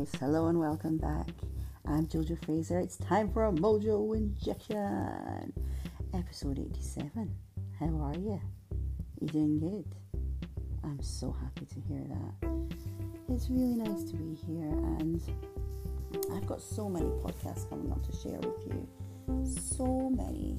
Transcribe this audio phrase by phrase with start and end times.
[0.00, 1.28] guys, hello and welcome back.
[1.84, 2.78] I'm Jojo Fraser.
[2.78, 5.52] It's time for a Mojo injection.
[6.14, 7.30] Episode 87.
[7.78, 8.40] How are you?
[9.20, 9.84] You doing good?
[10.84, 12.48] I'm so happy to hear that.
[13.28, 14.70] It's really nice to be here,
[15.00, 15.20] and
[16.34, 18.88] I've got so many podcasts coming up to share with you.
[19.44, 20.58] So many,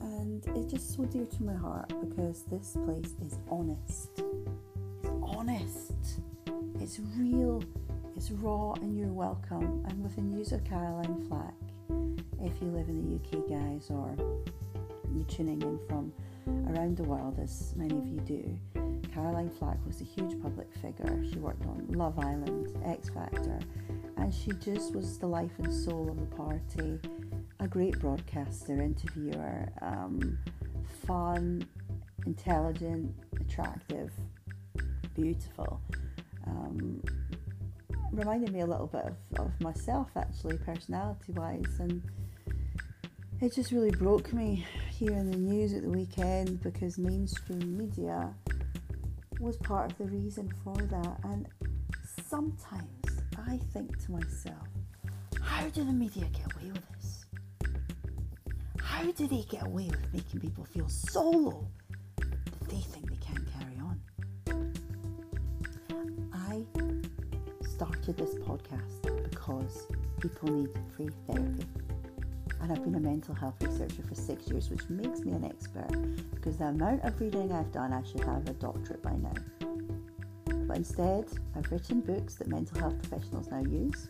[0.00, 4.22] and it's just so dear to my heart because this place is honest.
[5.04, 6.20] It's honest.
[6.80, 7.62] It's real
[8.20, 9.82] it's raw and you're welcome.
[9.88, 11.54] I'm with news of Caroline Flack,
[12.42, 14.14] if you live in the UK, guys, or
[15.10, 16.12] you're tuning in from
[16.68, 18.58] around the world, as many of you do,
[19.10, 21.24] Caroline Flack was a huge public figure.
[21.32, 23.58] She worked on Love Island, X Factor,
[24.18, 27.00] and she just was the life and soul of the party.
[27.60, 30.38] A great broadcaster, interviewer, um,
[31.06, 31.66] fun,
[32.26, 34.12] intelligent, attractive,
[35.14, 35.80] beautiful.
[36.46, 37.02] Um,
[38.12, 42.02] reminded me a little bit of, of myself actually, personality wise, and
[43.40, 48.34] it just really broke me hearing the news at the weekend because mainstream media
[49.40, 51.20] was part of the reason for that.
[51.24, 51.48] And
[52.28, 54.68] sometimes I think to myself,
[55.42, 57.24] how do the media get away with this?
[58.82, 61.68] How do they get away with making people feel so low
[68.02, 69.86] started this podcast because
[70.20, 71.66] people need free therapy.
[72.62, 75.90] And I've been a mental health researcher for six years, which makes me an expert
[76.34, 79.34] because the amount of reading I've done, I should have a doctorate by now.
[80.66, 84.08] But instead, I've written books that mental health professionals now use.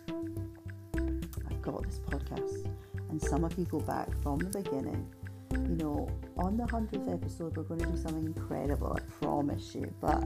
[1.50, 2.70] I've got this podcast,
[3.08, 5.08] and some of you go back from the beginning.
[5.52, 9.92] You know, on the 100th episode, we're going to do something incredible, I promise you.
[10.00, 10.24] But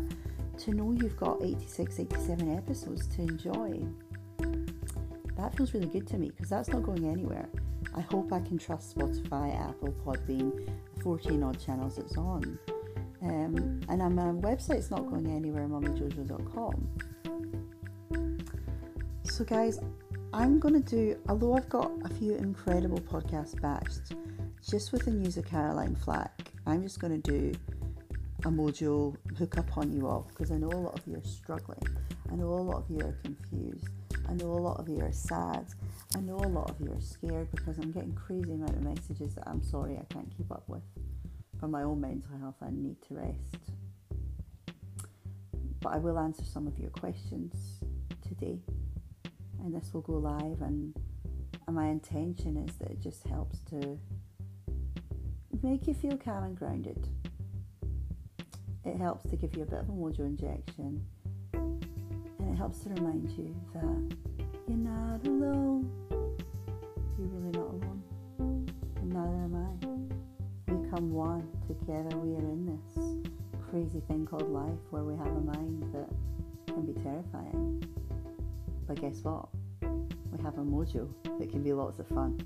[0.58, 3.84] to know you've got 86, 87 episodes to enjoy,
[5.36, 7.48] that feels really good to me because that's not going anywhere.
[7.94, 10.68] I hope I can trust Spotify, Apple, Podbean,
[11.02, 12.58] 14 odd channels it's on.
[13.22, 16.88] Um, and my website's not going anywhere, mummyjojo.com.
[19.24, 19.80] So, guys,
[20.32, 24.16] I'm going to do, although I've got a few incredible podcasts batched,
[24.68, 27.52] just with the news of Caroline Flack, I'm just going to do
[28.44, 31.82] a hook up on you all because I know a lot of you are struggling.
[32.30, 33.88] I know a lot of you are confused.
[34.28, 35.66] I know a lot of you are sad.
[36.16, 39.34] I know a lot of you are scared because I'm getting crazy amount of messages
[39.34, 40.82] that I'm sorry I can't keep up with.
[41.58, 43.56] For my own mental health, I need to rest.
[45.80, 47.80] But I will answer some of your questions
[48.26, 48.58] today,
[49.62, 50.60] and this will go live.
[50.62, 50.94] And,
[51.66, 53.98] and my intention is that it just helps to
[55.62, 57.08] make you feel calm and grounded
[58.84, 61.04] it helps to give you a bit of a mojo injection
[61.52, 64.16] and it helps to remind you that
[64.68, 65.90] you're not alone.
[67.18, 68.02] You're really not alone.
[68.38, 70.72] And neither am I.
[70.72, 72.16] We come one together.
[72.18, 73.24] We are in this
[73.70, 76.08] crazy thing called life where we have a mind that
[76.72, 77.82] can be terrifying.
[78.86, 79.48] But guess what?
[79.82, 81.08] We have a mojo
[81.38, 82.40] that can be lots of fun.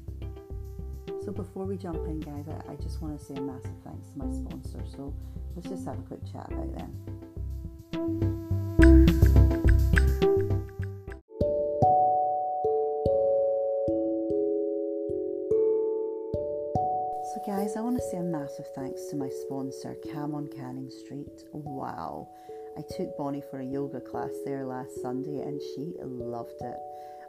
[1.25, 4.19] So before we jump in, guys, I, just want to say a massive thanks to
[4.19, 4.83] my sponsor.
[4.97, 5.13] So
[5.55, 6.93] let's just have a quick chat about them.
[17.35, 20.91] So, guys, I want to say a massive thanks to my sponsor, Calm on Canning
[20.91, 21.45] Street.
[21.53, 22.29] Wow,
[22.77, 26.79] I took Bonnie for a yoga class there last Sunday and she loved it.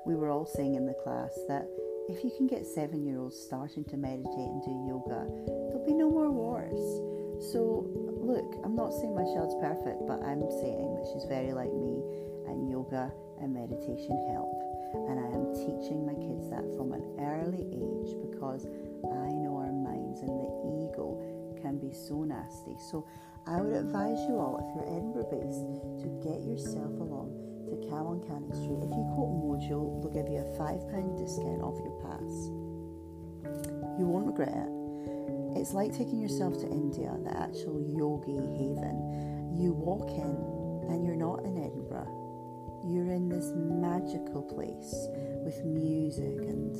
[0.05, 1.67] We were all saying in the class that
[2.07, 5.27] if you can get seven year olds starting to meditate and do yoga,
[5.67, 7.18] there'll be no more wars.
[7.39, 7.87] So,
[8.19, 12.03] look, I'm not saying my child's perfect, but I'm saying that she's very like me,
[12.47, 14.51] and yoga and meditation help.
[15.07, 18.67] And I am teaching my kids that from an early age because
[19.07, 20.51] I know our minds and the
[20.83, 21.15] ego
[21.61, 22.75] can be so nasty.
[22.91, 23.07] So,
[23.47, 25.63] I would advise you all, if you're Edinburgh based,
[26.03, 27.31] to get yourself along
[27.71, 28.83] to Calm on Canning Street.
[28.83, 32.51] If you quote Mojo, they'll give you a £5 discount off your pass.
[33.97, 34.78] You won't regret it.
[35.59, 39.51] It's like taking yourself to India, the actual yogi haven.
[39.53, 42.15] You walk in and you're not in Edinburgh.
[42.87, 44.95] You're in this magical place
[45.43, 46.73] with music and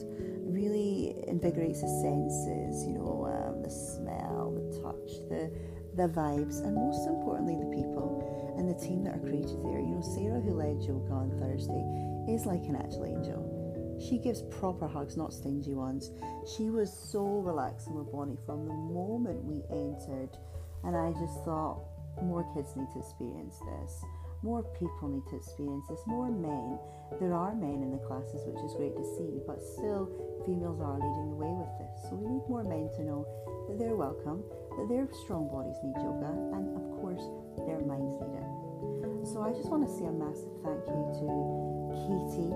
[0.47, 5.51] really invigorates the senses, you know, um, the smell, the touch, the
[5.95, 8.23] the vibes, and most importantly, the people
[8.57, 9.79] and the team that are created there.
[9.79, 11.83] You know, Sarah, who led yoga on Thursday,
[12.31, 13.43] is like an actual angel.
[13.99, 16.11] She gives proper hugs, not stingy ones.
[16.55, 20.29] She was so relaxed relaxing with Bonnie from the moment we entered,
[20.83, 21.83] and I just thought
[22.23, 24.03] more kids need to experience this.
[24.43, 26.79] More people need to experience this, more men.
[27.19, 30.07] There are men in the classes, which is great to see, but still,
[30.45, 32.09] females are leading the way with this.
[32.09, 33.27] So we need more men to know
[33.67, 34.43] that they're welcome,
[34.79, 37.23] that their strong bodies need yoga, and of course,
[37.67, 38.49] their minds need it.
[39.27, 41.27] So I just want to say a massive thank you to
[42.07, 42.55] Katie,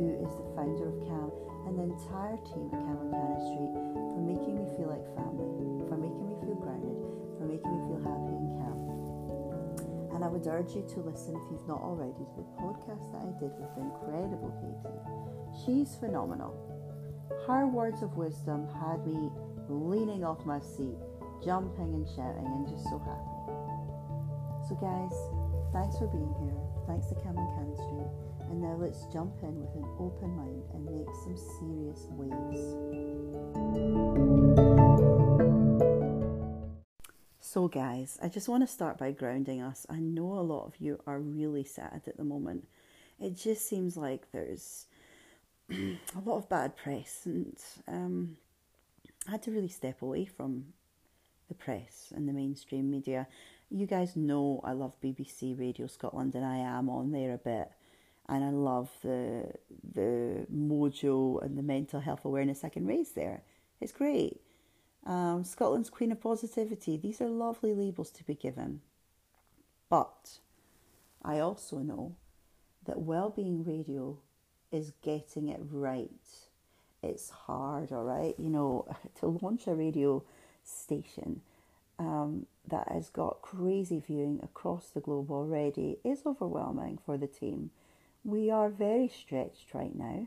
[0.00, 1.28] who is the founder of Calm,
[1.68, 3.72] and the entire team at Calm on Canning Street
[4.16, 5.52] for making me feel like family,
[5.92, 6.96] for making me feel grounded,
[7.36, 8.76] for making me feel happy and CAM.
[10.16, 13.28] And I would urge you to listen, if you've not already, to the podcast that
[13.28, 14.96] I did with the incredible Katie.
[15.60, 16.56] She's phenomenal.
[17.44, 19.28] Her words of wisdom had me
[19.68, 20.96] leaning off my seat,
[21.44, 23.36] jumping and shouting, and just so happy.
[24.64, 25.12] So, guys,
[25.76, 26.56] thanks for being here.
[26.88, 28.39] Thanks to Calm on Canning Street.
[28.50, 32.90] And now let's jump in with an open mind and make some serious waves.
[37.52, 39.86] So, guys, I just want to start by grounding us.
[39.88, 42.68] I know a lot of you are really sad at the moment.
[43.18, 44.86] It just seems like there's
[45.70, 47.56] a lot of bad press, and
[47.86, 48.36] um,
[49.26, 50.66] I had to really step away from
[51.48, 53.26] the press and the mainstream media.
[53.68, 57.70] You guys know I love BBC Radio Scotland, and I am on there a bit,
[58.30, 59.52] and I love the
[59.92, 63.42] the mojo and the mental health awareness I can raise there.
[63.80, 64.40] It's great.
[65.04, 66.96] Um, Scotland's Queen of Positivity.
[66.96, 68.82] These are lovely labels to be given.
[69.88, 70.38] But
[71.24, 72.14] I also know
[72.86, 74.18] that Wellbeing Radio
[74.70, 76.10] is getting it right.
[77.02, 78.34] It's hard, all right?
[78.38, 78.86] You know,
[79.20, 80.22] to launch a radio
[80.62, 81.40] station
[81.98, 87.70] um, that has got crazy viewing across the globe already is overwhelming for the team.
[88.24, 90.26] We are very stretched right now,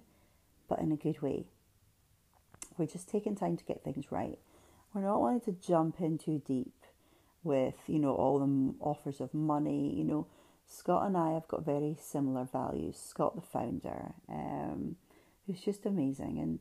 [0.68, 1.45] but in a good way.
[2.78, 4.40] We're just taking time to get things right.
[4.94, 6.74] We're not wanting to jump in too deep
[7.44, 9.94] with, you know, all the offers of money.
[9.95, 10.28] You know,
[10.68, 12.98] Scott and I have got very similar values.
[12.98, 14.96] Scott, the founder, um,
[15.46, 16.39] who's just amazing.
[16.39, 16.60] And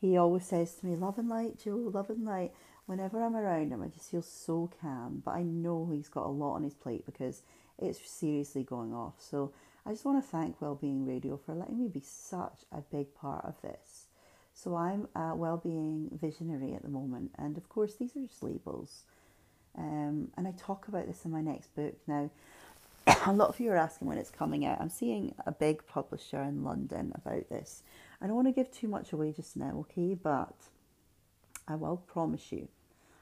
[0.00, 2.52] he always says to me, Love and light, Joe, love and light.
[2.86, 5.22] Whenever I'm around him, I just feel so calm.
[5.24, 7.42] But I know he's got a lot on his plate because
[7.78, 9.14] it's seriously going off.
[9.18, 9.52] So
[9.86, 13.44] I just want to thank Wellbeing Radio for letting me be such a big part
[13.44, 14.06] of this.
[14.54, 19.02] So I'm a well-being visionary at the moment, and of course these are just labels.
[19.76, 21.96] Um, and I talk about this in my next book.
[22.06, 22.30] Now,
[23.26, 24.80] a lot of you are asking when it's coming out.
[24.80, 27.82] I'm seeing a big publisher in London about this.
[28.22, 30.14] I don't want to give too much away just now, okay?
[30.14, 30.54] But
[31.68, 32.68] I will promise you,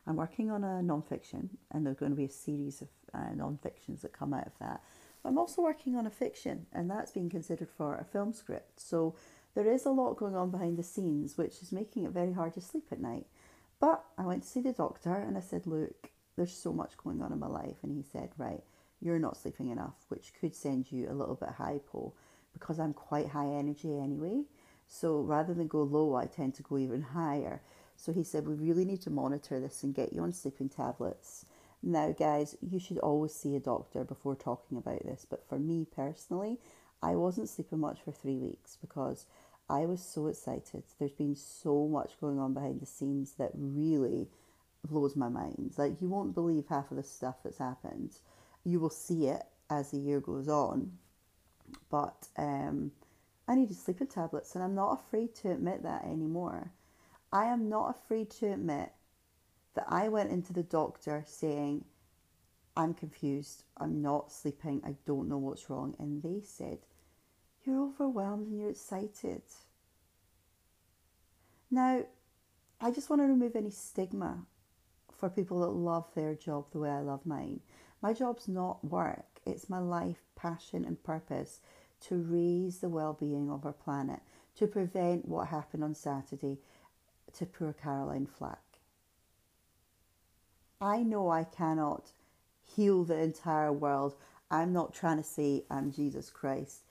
[0.07, 4.03] I'm working on a non-fiction, and there's going to be a series of uh, non-fictions
[4.03, 4.81] that come out of that.
[5.25, 8.81] I'm also working on a fiction, and that's being considered for a film script.
[8.81, 9.15] So
[9.55, 12.55] there is a lot going on behind the scenes, which is making it very hard
[12.55, 13.27] to sleep at night.
[13.81, 17.21] But I went to see the doctor and I said, Look, there's so much going
[17.21, 17.77] on in my life.
[17.83, 18.63] And he said, Right,
[19.01, 22.15] you're not sleeping enough, which could send you a little bit hypo
[22.53, 24.45] because I'm quite high energy anyway.
[24.87, 27.63] So rather than go low, I tend to go even higher.
[27.97, 31.45] So he said, We really need to monitor this and get you on sleeping tablets.
[31.83, 35.27] Now, guys, you should always see a doctor before talking about this.
[35.29, 36.59] But for me personally,
[37.03, 39.27] I wasn't sleeping much for three weeks because
[39.69, 40.85] I was so excited.
[40.99, 44.29] There's been so much going on behind the scenes that really
[44.85, 45.73] blows my mind.
[45.77, 48.17] Like, you won't believe half of the stuff that's happened.
[48.65, 50.93] You will see it as the year goes on.
[51.91, 52.93] But um,
[53.49, 56.71] I needed sleeping tablets, and I'm not afraid to admit that anymore.
[57.33, 58.93] I am not afraid to admit
[59.75, 61.85] that I went into the doctor saying,
[62.77, 65.95] I'm confused, I'm not sleeping, I don't know what's wrong.
[65.99, 66.79] And they said,
[67.65, 69.43] you're overwhelmed and you're excited.
[71.71, 72.05] Now,
[72.81, 74.45] I just want to remove any stigma
[75.17, 77.61] for people that love their job the way I love mine.
[78.01, 81.61] My job's not work, it's my life, passion, and purpose
[82.09, 84.21] to raise the well being of our planet,
[84.57, 86.59] to prevent what happened on Saturday
[87.35, 88.72] to poor Caroline Flack.
[90.83, 92.11] I know I cannot
[92.77, 94.17] heal the entire world.
[94.51, 96.83] I'm not trying to say I'm Jesus Christ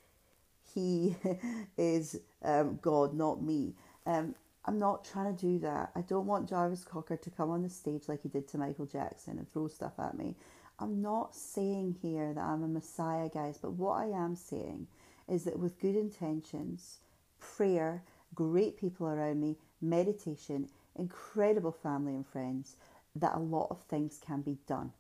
[0.75, 1.15] he
[1.77, 3.73] is um, God, not me.
[4.05, 5.91] Um, I'm not trying to do that.
[5.95, 8.85] I don't want Jarvis Cocker to come on the stage like he did to Michael
[8.85, 10.35] Jackson and throw stuff at me.
[10.79, 14.87] I'm not saying here that I'm a messiah, guys, but what I am saying
[15.29, 16.99] is that with good intentions,
[17.39, 18.03] prayer,
[18.35, 22.77] great people around me, meditation, incredible family and friends,
[23.15, 24.93] that a lot of things can be done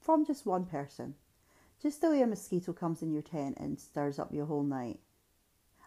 [0.00, 1.14] from just one person.
[1.82, 5.00] Just the way a mosquito comes in your tent and stirs up your whole night.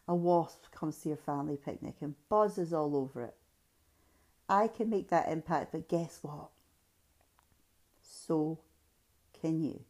[0.07, 3.35] A wasp comes to your family picnic and buzzes all over it.
[4.47, 6.49] I can make that impact, but guess what?
[8.03, 8.59] So
[9.41, 9.81] can you.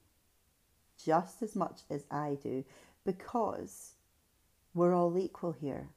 [1.04, 2.64] just as much as I do
[3.06, 3.94] because
[4.74, 5.90] we're all equal here.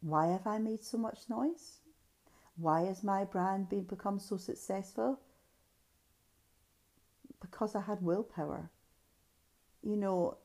[0.00, 1.78] Why have I made so much noise?
[2.60, 5.20] Why has my brand been become so successful?
[7.40, 8.70] Because I had willpower.
[9.82, 10.38] You know,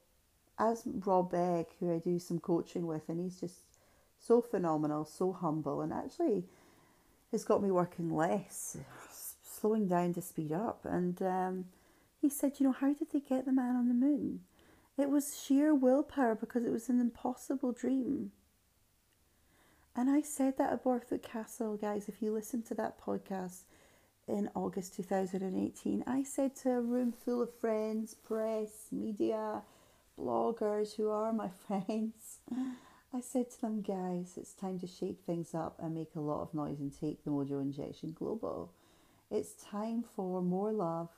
[0.59, 3.61] as Rob Begg, who I do some coaching with, and he's just
[4.19, 6.43] so phenomenal, so humble, and actually
[7.31, 8.77] has got me working less,
[9.43, 10.85] slowing down to speed up.
[10.85, 11.65] And um,
[12.21, 14.41] he said, You know, how did they get the man on the moon?
[14.97, 18.31] It was sheer willpower because it was an impossible dream.
[19.95, 22.09] And I said that at Borthwick Castle, guys.
[22.09, 23.61] If you listen to that podcast
[24.27, 29.61] in August 2018, I said to a room full of friends, press, media,
[30.19, 32.39] bloggers who are my friends,
[33.13, 36.41] I said to them, guys, it's time to shake things up and make a lot
[36.41, 38.71] of noise and take the Mojo Injection global.
[39.29, 41.09] It's time for more love.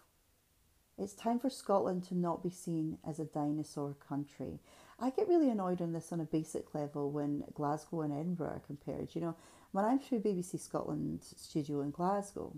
[0.98, 4.60] It's time for Scotland to not be seen as a dinosaur country.
[5.00, 8.62] I get really annoyed on this on a basic level when Glasgow and Edinburgh are
[8.66, 9.14] compared.
[9.14, 9.36] You know,
[9.72, 12.56] when I'm through BBC Scotland studio in Glasgow,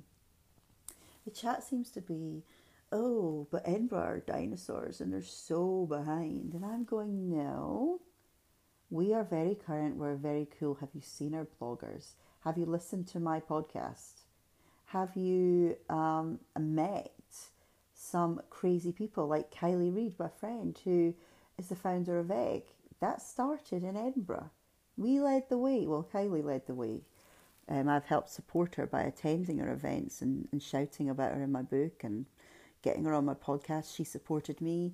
[1.26, 2.44] the chat seems to be,
[2.92, 6.54] oh, but Edinburgh are dinosaurs and they're so behind.
[6.54, 8.02] And I'm going, no,
[8.92, 10.76] we are very current, we're very cool.
[10.76, 12.12] Have you seen our bloggers?
[12.44, 14.22] Have you listened to my podcast?
[14.86, 17.12] Have you um, met
[17.94, 21.16] some crazy people like Kylie Reid, my friend, who
[21.58, 22.64] is the founder of Egg.
[23.00, 24.52] That started in Edinburgh.
[24.96, 25.88] We led the way.
[25.88, 27.02] Well, Kylie led the way.
[27.68, 31.52] Um, I've helped support her by attending her events and, and shouting about her in
[31.52, 32.26] my book and
[32.84, 33.96] getting her on my podcast.
[33.96, 34.94] She supported me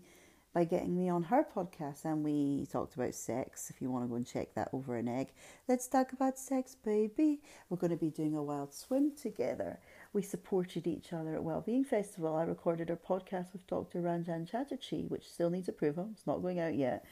[0.53, 3.69] by getting me on her podcast and we talked about sex.
[3.69, 5.33] If you want to go and check that over an egg,
[5.67, 7.41] let's talk about sex, baby.
[7.69, 9.79] We're going to be doing a wild swim together.
[10.13, 12.35] We supported each other at Wellbeing Festival.
[12.35, 13.99] I recorded our podcast with Dr.
[13.99, 16.09] Rangan Chatterjee, which still needs approval.
[16.13, 17.03] It's not going out yet.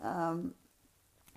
[0.00, 0.54] Um,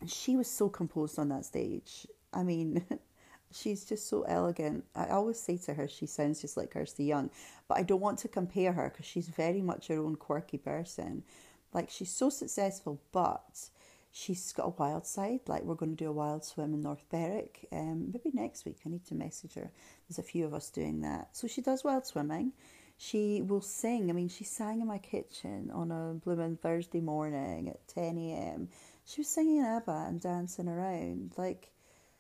[0.08, 2.08] she was so composed on that stage.
[2.34, 2.84] I mean,
[3.52, 4.84] she's just so elegant.
[4.96, 7.30] I always say to her, she sounds just like Kirsty Young,
[7.68, 11.24] but I don't want to compare her because she's very much her own quirky person.
[11.72, 13.70] Like, she's so successful, but
[14.12, 15.42] she's got a wild side.
[15.48, 17.68] Like we're going to do a wild swim in North Berwick.
[17.72, 18.78] Um, maybe next week.
[18.86, 19.72] I need to message her.
[20.08, 21.30] There's a few of us doing that.
[21.32, 22.54] So she does wild swimming.
[22.98, 24.10] She will sing.
[24.10, 28.70] I mean, she sang in my kitchen on a blooming Thursday morning at 10 a.m.
[29.06, 31.32] She was singing ABBA and dancing around.
[31.36, 31.72] Like,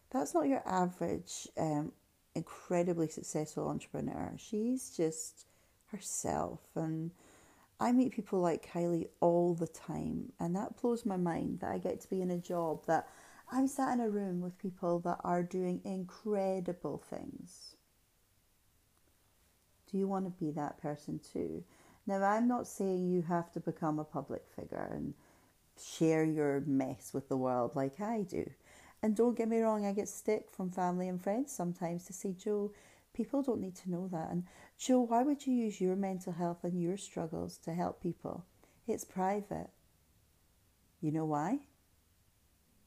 [0.09, 1.91] that's not your average, um,
[2.33, 4.33] incredibly successful entrepreneur.
[4.37, 5.45] She's just
[5.91, 7.11] herself and
[7.81, 11.79] I meet people like Kylie all the time, and that blows my mind that I
[11.79, 13.07] get to be in a job that
[13.51, 17.75] I'm sat in a room with people that are doing incredible things.
[19.91, 21.63] Do you want to be that person too?
[22.05, 25.15] Now, I'm not saying you have to become a public figure and
[25.83, 28.47] share your mess with the world like I do.
[29.01, 32.33] And don't get me wrong, I get stick from family and friends sometimes to say,
[32.33, 32.71] Joe,
[33.13, 34.29] people don't need to know that.
[34.31, 34.45] And
[34.77, 38.45] Joe, why would you use your mental health and your struggles to help people?
[38.87, 39.69] It's private.
[41.01, 41.59] You know why?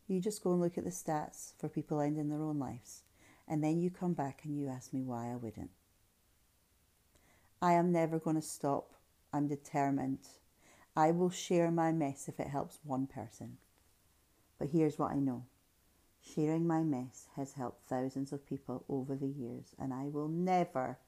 [0.07, 3.03] You just go and look at the stats for people ending their own lives,
[3.49, 5.71] and then you come back and you ask me why I wouldn't.
[7.63, 8.93] I am never going to stop.
[9.33, 10.19] I'm determined.
[10.95, 13.57] I will share my mess if it helps one person.
[14.59, 15.45] But here's what I know
[16.25, 20.99] sharing my mess has helped thousands of people over the years, and I will never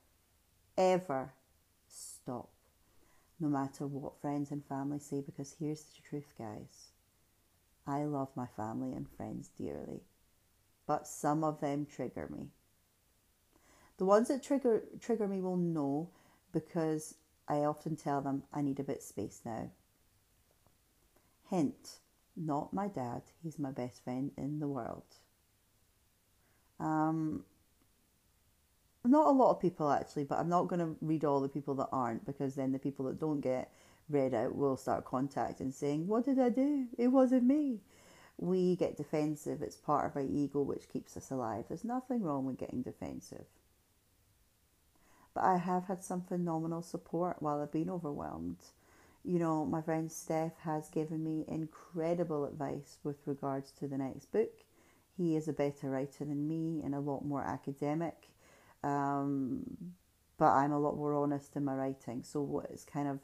[0.76, 1.32] ever
[1.88, 2.50] stop,
[3.40, 6.90] no matter what friends and family say, because here's the truth, guys.
[7.86, 10.02] I love my family and friends dearly,
[10.86, 12.48] but some of them trigger me.
[13.98, 16.10] The ones that trigger trigger me will know
[16.52, 17.14] because
[17.48, 19.70] I often tell them I need a bit of space now.
[21.48, 22.00] Hint,
[22.36, 25.04] not my dad, he's my best friend in the world.
[26.78, 27.44] Um,
[29.04, 31.74] not a lot of people actually, but I'm not going to read all the people
[31.76, 33.72] that aren't because then the people that don't get
[34.08, 36.86] read out will start contacting saying, What did I do?
[36.98, 37.80] It wasn't me.
[38.38, 39.62] We get defensive.
[39.62, 41.64] It's part of our ego which keeps us alive.
[41.68, 43.46] There's nothing wrong with getting defensive.
[45.34, 48.58] But I have had some phenomenal support while I've been overwhelmed.
[49.26, 54.26] You know, my friend Steph has given me incredible advice with regards to the next
[54.26, 54.52] book.
[55.16, 58.28] He is a better writer than me and a lot more academic.
[58.84, 59.64] Um,
[60.38, 62.22] but I'm a lot more honest in my writing.
[62.22, 63.18] So it's kind of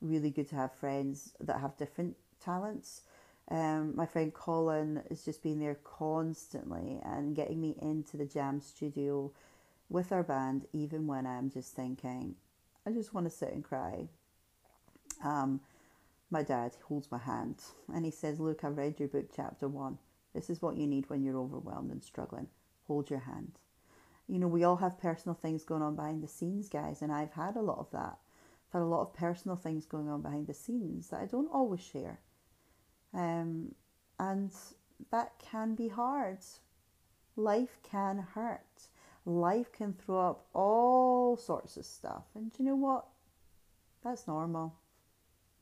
[0.00, 3.02] really good to have friends that have different talents.
[3.48, 8.60] Um, my friend Colin has just been there constantly and getting me into the jam
[8.60, 9.30] studio
[9.88, 12.34] with our band, even when I'm just thinking,
[12.84, 14.08] I just want to sit and cry.
[15.22, 15.60] Um,
[16.30, 17.56] my dad holds my hand
[17.92, 19.98] and he says, Look, I've read your book, chapter one.
[20.34, 22.48] This is what you need when you're overwhelmed and struggling.
[22.86, 23.58] Hold your hand.
[24.28, 27.32] You know, we all have personal things going on behind the scenes, guys, and I've
[27.32, 28.18] had a lot of that.
[28.68, 31.50] I've had a lot of personal things going on behind the scenes that I don't
[31.50, 32.20] always share.
[33.14, 33.74] Um,
[34.20, 34.52] and
[35.10, 36.38] that can be hard.
[37.36, 38.88] Life can hurt.
[39.24, 42.24] Life can throw up all sorts of stuff.
[42.34, 43.06] And you know what?
[44.04, 44.74] That's normal.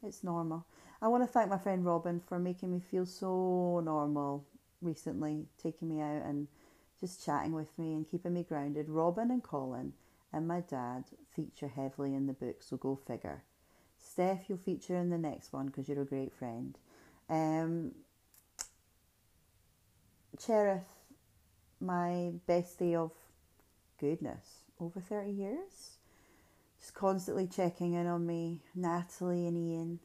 [0.02, 0.66] It's normal.
[1.02, 4.44] I want to thank my friend Robin for making me feel so normal
[4.80, 6.48] recently, taking me out and
[7.00, 8.88] just chatting with me and keeping me grounded.
[8.88, 9.92] Robin and Colin
[10.32, 13.42] and my dad feature heavily in the book, so go figure.
[13.98, 16.78] Steph, you'll feature in the next one because you're a great friend.
[17.28, 17.92] Um,
[20.38, 20.84] Cherith,
[21.80, 23.12] my bestie of
[23.98, 25.95] goodness, over 30 years,
[26.90, 28.60] constantly checking in on me.
[28.74, 30.00] Natalie and Ian,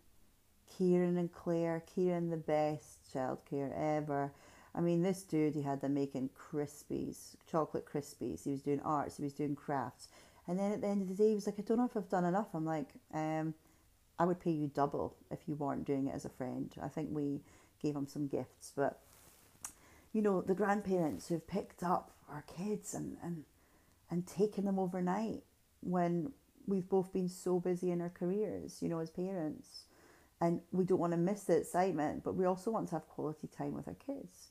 [0.78, 4.32] Kieran and Claire, Kieran the best childcare ever.
[4.74, 8.44] I mean, this dude, he had them making crispies, chocolate crispies.
[8.44, 10.08] He was doing arts, he was doing crafts.
[10.48, 11.96] And then at the end of the day, he was like, I don't know if
[11.96, 12.48] I've done enough.
[12.54, 13.54] I'm like, um,
[14.18, 16.74] I would pay you double if you weren't doing it as a friend.
[16.82, 17.42] I think we
[17.82, 18.72] gave him some gifts.
[18.76, 19.00] But,
[20.14, 23.44] you know, the grandparents who've picked up our kids and, and,
[24.10, 25.44] and taken them overnight
[25.82, 26.32] when
[26.68, 29.86] we've both been so busy in our careers, you know, as parents.
[30.40, 33.48] And we don't want to miss the excitement, but we also want to have quality
[33.48, 34.50] time with our kids.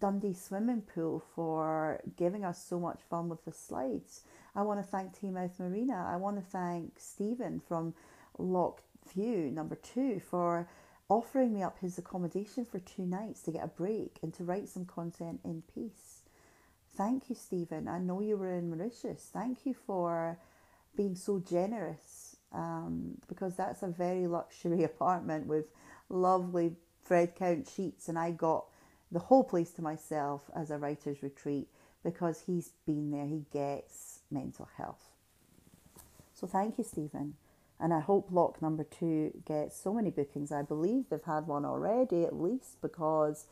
[0.00, 4.22] Dundee Swimming Pool for giving us so much fun with the slides.
[4.54, 6.06] I want to thank Taymouth Marina.
[6.10, 7.94] I want to thank Stephen from
[8.38, 8.82] Loch
[9.14, 10.68] View, number two, for
[11.08, 14.68] offering me up his accommodation for two nights to get a break and to write
[14.68, 16.22] some content in peace.
[16.96, 17.88] Thank you, Stephen.
[17.88, 19.30] I know you were in Mauritius.
[19.32, 20.38] Thank you for
[20.96, 25.66] being so generous um, because that's a very luxury apartment with
[26.08, 28.66] lovely thread count sheets, and I got
[29.12, 31.68] the whole place to myself as a writer's retreat
[32.02, 35.10] because he's been there, he gets mental health.
[36.34, 37.34] So thank you, Stephen.
[37.80, 40.52] And I hope lock number two gets so many bookings.
[40.52, 43.46] I believe they've had one already, at least, because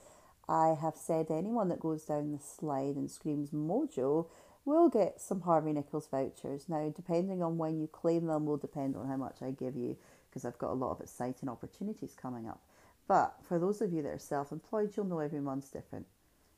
[0.49, 4.27] I have said anyone that goes down the slide and screams Mojo
[4.65, 6.69] will get some Harvey Nichols vouchers.
[6.69, 9.97] Now, depending on when you claim them, will depend on how much I give you,
[10.29, 12.61] because I've got a lot of exciting opportunities coming up.
[13.09, 16.07] But for those of you that are self employed, you'll know every month's different.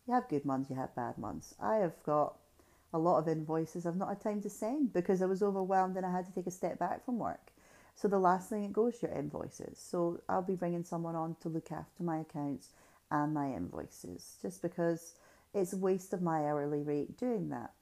[0.07, 1.55] You have good months, you have bad months.
[1.61, 2.37] I have got
[2.93, 6.07] a lot of invoices I've not had time to send because I was overwhelmed and
[6.07, 7.51] I had to take a step back from work.
[7.97, 9.79] So the last thing it goes your invoices.
[9.79, 12.69] So I'll be bringing someone on to look after my accounts
[13.11, 15.15] and my invoices just because
[15.55, 17.73] it's a waste of my hourly rate doing that.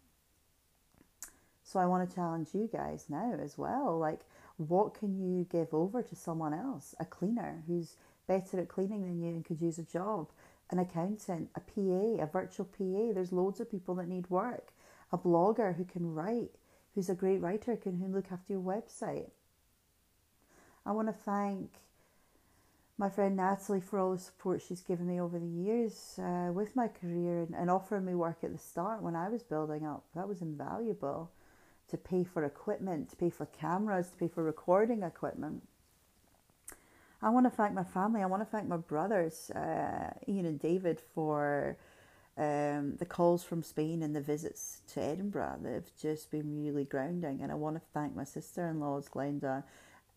[1.64, 3.98] So I want to challenge you guys now as well.
[3.98, 4.20] Like,
[4.56, 6.94] what can you give over to someone else?
[7.00, 7.96] A cleaner who's
[8.26, 10.28] better at cleaning than you and could use a job,
[10.70, 13.12] an accountant, a PA, a virtual PA.
[13.14, 14.72] There's loads of people that need work.
[15.12, 16.52] A blogger who can write,
[16.94, 19.30] who's a great writer, can who look after your website.
[20.84, 21.70] I want to thank
[22.98, 26.76] my friend Natalie for all the support she's given me over the years uh, with
[26.76, 30.04] my career and, and offering me work at the start when I was building up.
[30.14, 31.30] That was invaluable
[31.92, 35.62] to pay for equipment, to pay for cameras, to pay for recording equipment.
[37.20, 38.22] I want to thank my family.
[38.22, 41.76] I want to thank my brothers, uh, Ian and David, for
[42.38, 45.58] um, the calls from Spain and the visits to Edinburgh.
[45.62, 47.42] They've just been really grounding.
[47.42, 49.64] And I want to thank my sister in laws, Glenda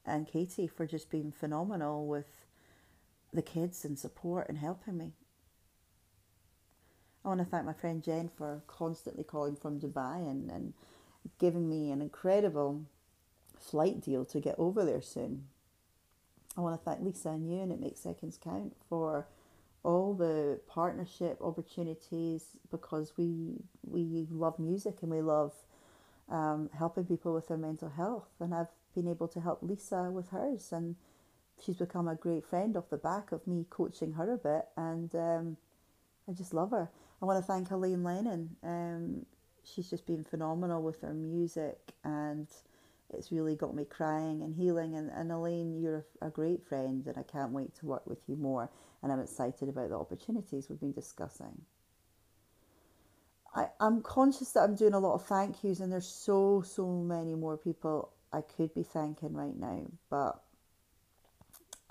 [0.05, 2.45] and Katie, for just being phenomenal with
[3.33, 5.11] the kids and support and helping me.
[7.25, 10.73] I want to thank my friend Jen for constantly calling from Dubai and, and
[11.39, 12.83] giving me an incredible
[13.59, 15.45] flight deal to get over there soon.
[16.57, 19.27] I want to thank Lisa and you and It Makes Seconds Count for
[19.83, 25.53] all the partnership opportunities because we we love music and we love
[26.29, 28.29] um, helping people with their mental health.
[28.39, 30.95] And I've been able to help Lisa with hers, and
[31.63, 34.65] she's become a great friend off the back of me coaching her a bit.
[34.75, 35.57] And um,
[36.27, 36.89] I just love her.
[37.21, 38.55] I want to thank Elaine Lennon.
[38.63, 39.25] Um,
[39.65, 42.47] she's just been phenomenal with her music and
[43.13, 44.95] it's really got me crying and healing.
[44.95, 48.35] And, and Elaine, you're a great friend, and I can't wait to work with you
[48.35, 48.69] more.
[49.01, 51.61] And I'm excited about the opportunities we've been discussing.
[53.53, 56.87] I, I'm conscious that I'm doing a lot of thank yous, and there's so, so
[56.87, 60.41] many more people I could be thanking right now, but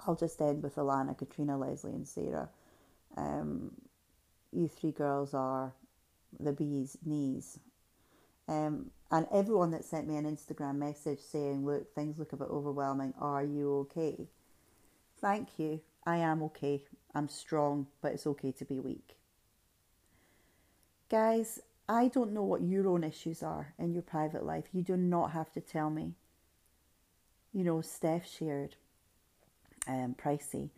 [0.07, 2.51] I'll just end with Alana, Katrina, Leslie, and Sarah.
[3.17, 3.71] Um,
[4.53, 5.73] you three girls are
[6.41, 7.59] the bee's knees
[8.49, 12.49] Um, and everyone that sent me an Instagram message saying, look, things look a bit
[12.51, 13.15] overwhelming.
[13.21, 14.29] Are you okay?
[15.21, 15.81] Thank you.
[16.07, 16.85] I am okay.
[17.15, 19.17] I'm strong, but it's okay to be weak.
[21.11, 24.65] Guys, I don't know what your own issues are in your private life.
[24.73, 26.15] You do not have to tell me.
[27.53, 28.77] You know, Steph shared,
[29.89, 30.71] um, Pricey,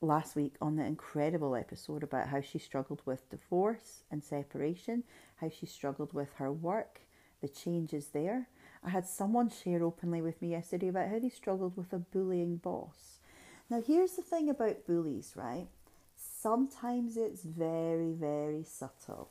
[0.00, 5.02] last week on the incredible episode about how she struggled with divorce and separation,
[5.36, 7.00] how she struggled with her work,
[7.40, 8.48] the changes there.
[8.84, 12.56] I had someone share openly with me yesterday about how they struggled with a bullying
[12.56, 13.18] boss.
[13.70, 15.66] Now, here's the thing about bullies, right?
[16.16, 19.30] Sometimes it's very, very subtle.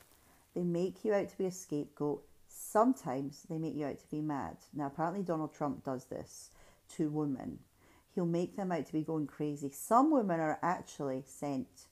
[0.54, 2.22] They make you out to be a scapegoat.
[2.46, 4.56] Sometimes they make you out to be mad.
[4.74, 6.50] Now, apparently, Donald Trump does this
[6.96, 7.58] to women.
[8.18, 9.70] He'll make them out to be going crazy.
[9.70, 11.86] Some women are actually sent.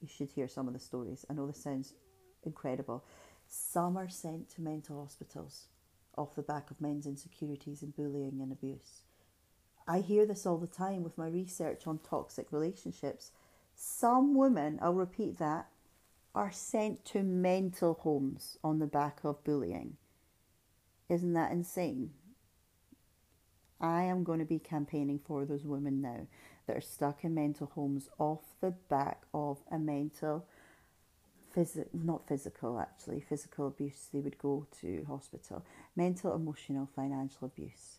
[0.00, 1.24] You should hear some of the stories.
[1.30, 1.94] I know this sounds
[2.42, 3.04] incredible.
[3.46, 5.66] Some are sent to mental hospitals
[6.16, 9.02] off the back of men's insecurities and bullying and abuse.
[9.86, 13.30] I hear this all the time with my research on toxic relationships.
[13.76, 15.68] Some women, I'll repeat that,
[16.34, 19.96] are sent to mental homes on the back of bullying.
[21.08, 22.14] Isn't that insane?
[23.80, 26.26] I am going to be campaigning for those women now
[26.66, 30.46] that are stuck in mental homes off the back of a mental,
[31.54, 35.64] phys- not physical actually, physical abuse, they would go to hospital.
[35.96, 37.98] Mental, emotional, financial abuse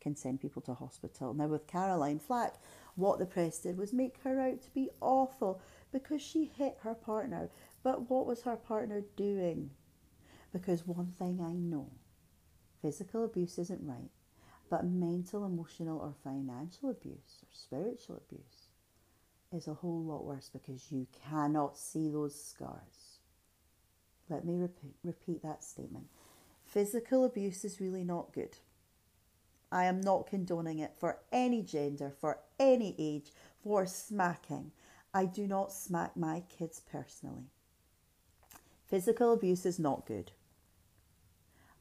[0.00, 1.34] can send people to hospital.
[1.34, 2.54] Now, with Caroline Flack,
[2.96, 5.60] what the press did was make her out to be awful
[5.92, 7.50] because she hit her partner.
[7.82, 9.70] But what was her partner doing?
[10.52, 11.90] Because one thing I know
[12.82, 14.10] physical abuse isn't right,
[14.70, 18.68] but mental, emotional, or financial abuse or spiritual abuse
[19.52, 23.18] is a whole lot worse because you cannot see those scars.
[24.28, 26.06] Let me repeat, repeat that statement.
[26.64, 28.56] Physical abuse is really not good.
[29.72, 34.70] I am not condoning it for any gender, for any age, for smacking.
[35.12, 37.50] I do not smack my kids personally.
[38.86, 40.30] Physical abuse is not good.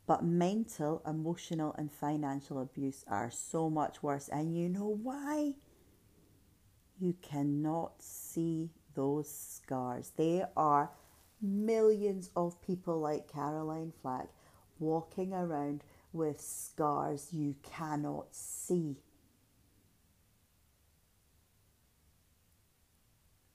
[0.10, 4.28] But mental, emotional, and financial abuse are so much worse.
[4.28, 5.54] And you know why?
[7.00, 10.12] You cannot see those scars.
[10.18, 10.90] There are
[11.40, 14.30] millions of people like Caroline Flack
[14.80, 18.96] walking around with scars you cannot see.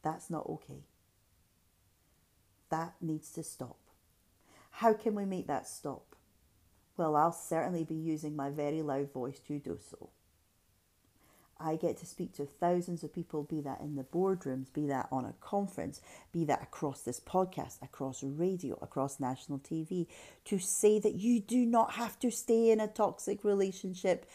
[0.03, 0.85] That's not okay.
[2.71, 3.81] That needs to stop.
[4.71, 6.14] How can we make that stop?
[6.97, 10.11] Well, I'll certainly be using my very loud voice to do so.
[11.59, 15.09] I get to speak to thousands of people, be that in the boardrooms, be that
[15.11, 16.01] on a conference,
[16.33, 20.07] be that across this podcast, across radio, across national TV,
[20.47, 24.27] to say that you do not have to stay in a toxic relationship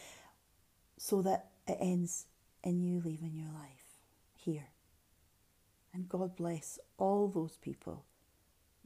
[0.96, 2.26] so that it ends
[2.64, 4.00] in you leaving your life
[4.34, 4.68] here.
[5.92, 8.04] And God bless all those people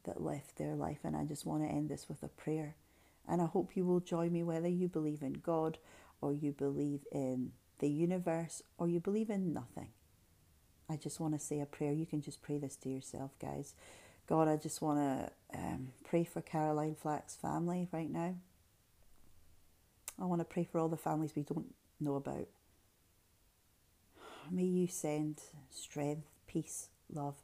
[0.04, 0.98] that left their life.
[1.04, 2.74] And I just want to end this with a prayer.
[3.28, 5.78] And I hope you will join me, whether you believe in God
[6.20, 9.88] or you believe in the universe or you believe in nothing.
[10.88, 11.92] I just want to say a prayer.
[11.92, 13.74] You can just pray this to yourself, guys.
[14.26, 18.34] God, I just want to um, pray for Caroline Flack's family right now.
[20.20, 22.48] I want to pray for all the families we don't know about.
[24.50, 27.36] May you send strength, peace, love,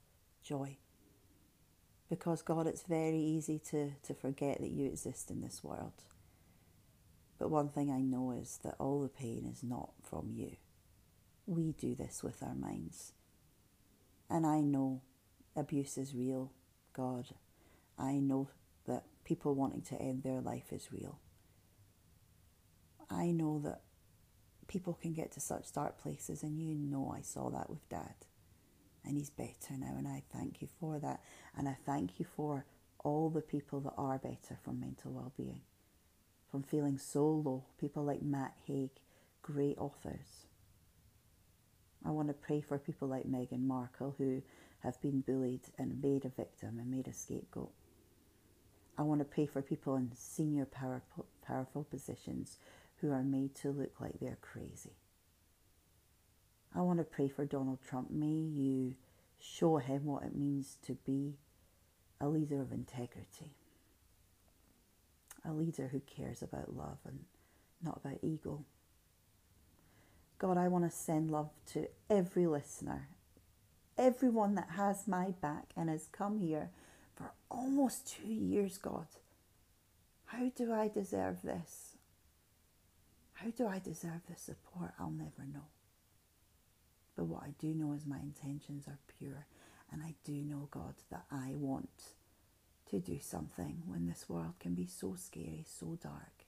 [0.43, 0.77] joy
[2.11, 5.93] because God, it's very easy to, to forget that you exist in this world.
[7.39, 10.57] But one thing I know is that all the pain is not from you.
[11.47, 13.13] We do this with our minds.
[14.29, 15.03] And I know
[15.57, 16.53] abuse is real,
[16.93, 17.29] God.
[17.97, 18.51] I know
[18.87, 21.21] that people wanting to end their life is real.
[23.09, 23.83] I know that
[24.67, 28.15] people can get to such dark places, and you know I saw that with Dad
[29.05, 29.95] and he's better now.
[29.97, 31.21] And I thank you for that.
[31.57, 32.65] And I thank you for
[33.03, 35.61] all the people that are better from mental well being,
[36.51, 37.65] from feeling so low.
[37.79, 38.91] People like Matt Haig,
[39.43, 40.47] great authors.
[42.05, 44.43] I want to pray for people like Meghan Markle who
[44.81, 47.73] have been bullied and made a victim and made a scapegoat.
[48.97, 51.03] I want to pray for people in senior power,
[51.47, 52.59] powerful positions
[53.01, 54.93] who are made to look like they're crazy.
[56.75, 58.11] I want to pray for Donald Trump.
[58.11, 58.95] May you
[59.41, 61.35] show him what it means to be
[62.21, 63.55] a leader of integrity,
[65.45, 67.21] a leader who cares about love and
[67.83, 68.65] not about ego.
[70.39, 73.09] God, I want to send love to every listener,
[73.99, 76.71] everyone that has my back and has come here
[77.15, 79.07] for almost two years, God.
[80.27, 81.97] How do I deserve this?
[83.35, 84.93] How do I deserve this support?
[84.99, 85.65] I'll never know.
[87.21, 89.45] But what I do know is my intentions are pure,
[89.93, 92.15] and I do know, God, that I want
[92.89, 96.47] to do something when this world can be so scary, so dark.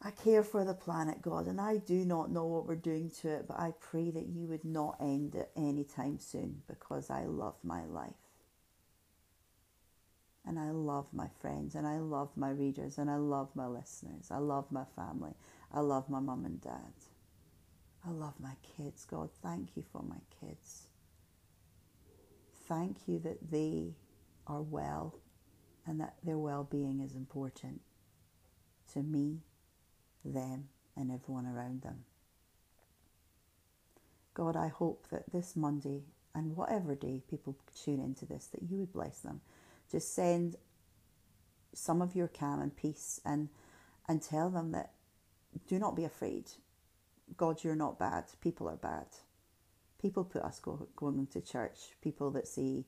[0.00, 3.30] I care for the planet, God, and I do not know what we're doing to
[3.30, 7.56] it, but I pray that you would not end it anytime soon because I love
[7.64, 8.12] my life.
[10.46, 14.28] And I love my friends, and I love my readers, and I love my listeners.
[14.30, 15.32] I love my family.
[15.74, 16.92] I love my mum and dad.
[18.06, 19.30] I love my kids, God.
[19.42, 20.86] Thank you for my kids.
[22.66, 23.94] Thank you that they
[24.46, 25.14] are well
[25.86, 27.80] and that their well being is important
[28.92, 29.40] to me
[30.24, 32.04] them, and everyone around them.
[34.34, 36.02] God, I hope that this Monday
[36.34, 39.40] and whatever day people tune into this, that you would bless them.
[39.90, 40.56] Just send
[41.74, 43.48] some of your calm and peace and
[44.08, 44.90] and tell them that
[45.68, 46.50] do not be afraid.
[47.36, 48.24] God, you're not bad.
[48.40, 49.06] People are bad.
[50.00, 51.78] People put us go, going to church.
[52.02, 52.84] People that say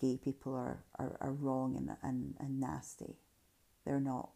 [0.00, 3.16] gay people are, are, are wrong and, and, and nasty.
[3.84, 4.30] They're not.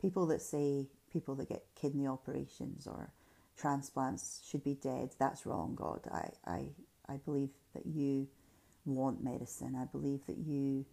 [0.00, 3.12] People that say people that get kidney operations or
[3.56, 5.10] transplants should be dead.
[5.18, 6.00] That's wrong, God.
[6.12, 6.68] I, I,
[7.08, 8.28] I believe that you
[8.84, 9.76] want medicine.
[9.76, 10.84] I believe that you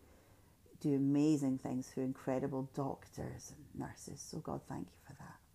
[0.80, 4.22] do amazing things through incredible doctors and nurses.
[4.22, 5.49] So, God, thank you for that.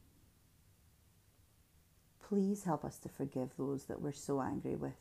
[2.29, 4.97] Please help us to forgive those that we're so angry with.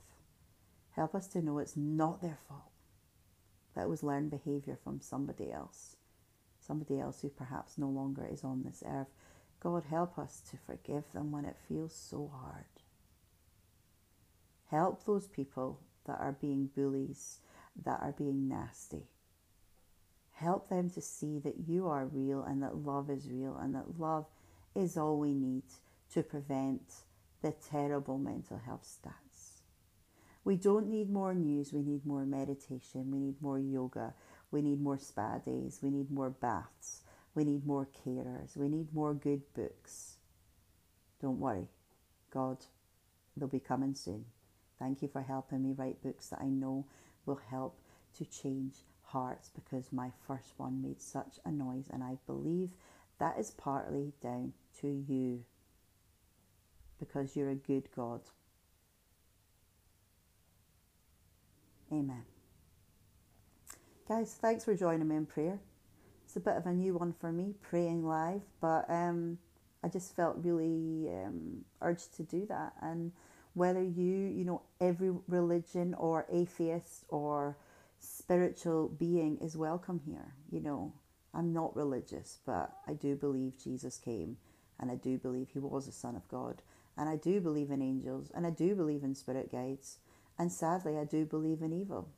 [0.91, 2.71] Help us to know it's not their fault.
[3.75, 5.95] That was learned behaviour from somebody else.
[6.59, 9.07] Somebody else who perhaps no longer is on this earth.
[9.59, 12.65] God, help us to forgive them when it feels so hard.
[14.69, 17.39] Help those people that are being bullies,
[17.86, 19.07] that are being nasty.
[20.33, 23.99] Help them to see that you are real and that love is real and that
[23.99, 24.25] love
[24.75, 25.63] is all we need
[26.13, 26.81] to prevent
[27.43, 29.60] the terrible mental health stats.
[30.43, 34.15] We don't need more news, we need more meditation, we need more yoga,
[34.49, 37.03] we need more spa days, we need more baths,
[37.36, 38.56] we need more carers.
[38.56, 40.17] We need more good books.
[41.21, 41.67] Don't worry.
[42.32, 42.58] God,
[43.36, 44.25] they'll be coming soon.
[44.79, 46.86] Thank you for helping me write books that I know
[47.25, 47.79] will help
[48.17, 52.71] to change hearts because my first one made such a noise, and I believe
[53.19, 55.45] that is partly down to you
[56.99, 58.21] because you're a good God.
[61.91, 62.23] Amen.
[64.08, 65.60] Guys, thanks for joining me in prayer.
[66.25, 69.38] It's a bit of a new one for me, praying live, but um,
[69.84, 72.73] I just felt really um, urged to do that.
[72.82, 73.12] And
[73.53, 77.58] whether you, you know, every religion or atheist or
[77.99, 80.34] spiritual being is welcome here.
[80.51, 80.93] You know,
[81.34, 84.38] I'm not religious, but I do believe Jesus came
[84.79, 86.62] and I do believe he was the Son of God.
[86.97, 89.97] And I do believe in angels and I do believe in spirit guides.
[90.38, 92.10] And sadly, I do believe in evil.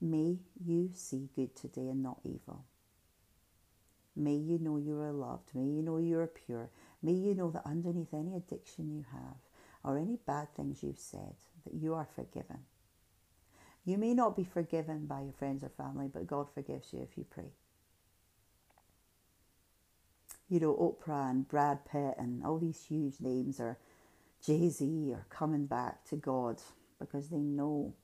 [0.00, 2.64] May you see good today and not evil.
[4.16, 5.50] May you know you are loved.
[5.54, 6.70] May you know you are pure.
[7.02, 9.36] May you know that underneath any addiction you have
[9.84, 12.58] or any bad things you've said, that you are forgiven.
[13.84, 17.16] You may not be forgiven by your friends or family, but God forgives you if
[17.16, 17.52] you pray.
[20.50, 23.78] You know, Oprah and Brad Pitt and all these huge names are
[24.44, 26.60] Jay Z are coming back to God
[26.98, 27.94] because they know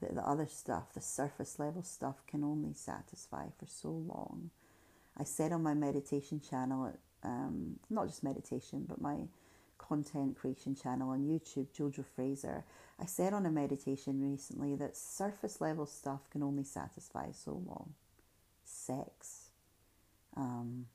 [0.00, 4.50] that the other stuff, the surface level stuff, can only satisfy for so long.
[5.18, 9.18] I said on my meditation channel, um, not just meditation, but my
[9.76, 12.64] content creation channel on YouTube, Jojo Fraser,
[13.00, 17.94] I said on a meditation recently that surface level stuff can only satisfy so long.
[18.64, 19.50] Sex,
[20.36, 20.86] um,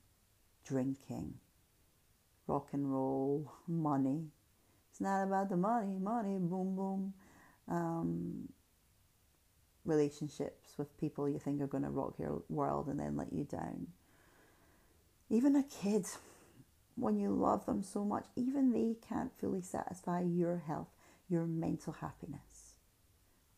[0.66, 1.34] drinking,
[2.46, 4.24] rock and roll, money.
[4.90, 7.14] It's not about the money, money, boom, boom.
[7.68, 8.48] Um,
[9.84, 13.44] relationships with people you think are going to rock your world and then let you
[13.44, 13.86] down.
[15.30, 16.06] Even a kid,
[16.96, 20.88] when you love them so much, even they can't fully satisfy your health,
[21.28, 22.74] your mental happiness.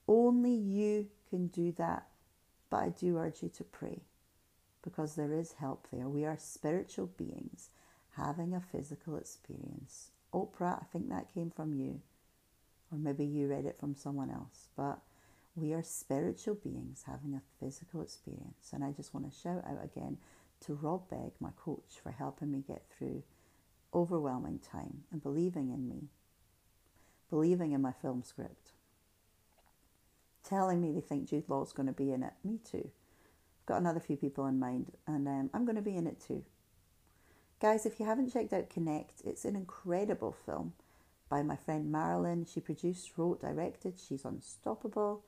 [0.06, 2.06] Only you can do that,
[2.70, 4.00] but I do urge you to pray
[4.88, 6.08] because there is help there.
[6.08, 7.68] We are spiritual beings
[8.16, 10.12] having a physical experience.
[10.32, 12.00] Oprah, I think that came from you,
[12.90, 15.00] or maybe you read it from someone else, but
[15.54, 18.70] we are spiritual beings having a physical experience.
[18.72, 20.16] And I just want to shout out again
[20.60, 23.22] to Rob Begg, my coach, for helping me get through
[23.92, 26.08] overwhelming time and believing in me,
[27.28, 28.72] believing in my film script,
[30.42, 32.32] telling me they think Jude Law's going to be in it.
[32.42, 32.90] Me too.
[33.68, 36.42] Got another few people in mind, and um, I'm going to be in it too.
[37.60, 40.72] Guys, if you haven't checked out Connect, it's an incredible film
[41.28, 42.46] by my friend Marilyn.
[42.46, 43.98] She produced, wrote, directed.
[43.98, 45.22] She's unstoppable.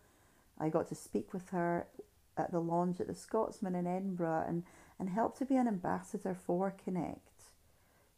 [0.58, 1.86] I got to speak with her
[2.38, 4.62] at the launch at the Scotsman in Edinburgh and,
[4.98, 7.18] and help to be an ambassador for Connect.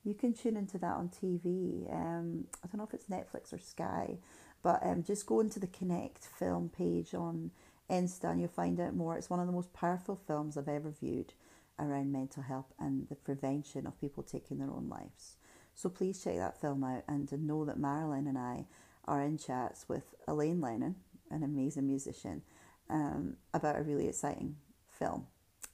[0.05, 1.93] You can tune into that on TV.
[1.93, 4.19] Um, I don't know if it's Netflix or Sky,
[4.63, 7.51] but um, just go into the Connect film page on
[7.93, 9.17] Insta and you'll find out more.
[9.17, 11.35] It's one of the most powerful films I've ever viewed
[11.79, 15.37] around mental health and the prevention of people taking their own lives.
[15.75, 18.67] So please check that film out and to know that Marilyn and I
[19.07, 20.97] are in chats with Elaine Lennon,
[21.31, 22.43] an amazing musician,
[22.89, 24.57] um, about a really exciting
[24.89, 25.27] film.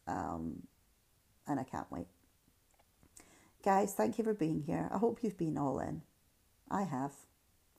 [0.06, 0.62] Um,
[1.46, 2.06] and I can't wait.
[3.64, 4.88] Guys, thank you for being here.
[4.92, 6.02] I hope you've been all in.
[6.70, 7.12] I have.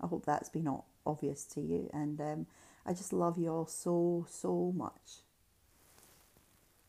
[0.02, 0.68] I hope that's been
[1.06, 1.90] obvious to you.
[1.94, 2.48] And um,
[2.86, 5.24] I just love you all so, so much.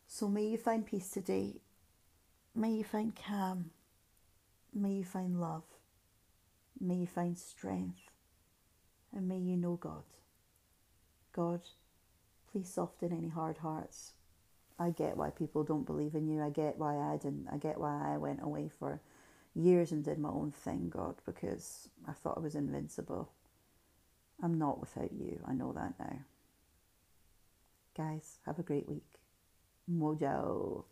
[0.06, 1.56] So may you find peace today.
[2.54, 3.70] May you find calm.
[4.74, 5.64] May you find love.
[6.80, 8.00] May you find strength.
[9.14, 10.04] And may you know God.
[11.32, 11.60] God,
[12.50, 14.12] please soften any hard hearts.
[14.78, 16.42] I get why people don't believe in you.
[16.42, 17.48] I get why I didn't.
[17.52, 19.00] I get why I went away for
[19.54, 23.30] years and did my own thing, God, because I thought I was invincible.
[24.42, 25.40] I'm not without you.
[25.46, 26.18] I know that now.
[27.96, 29.20] Guys, have a great week.
[29.90, 30.84] Mojo.